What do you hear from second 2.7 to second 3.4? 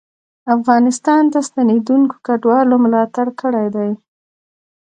ملاتړ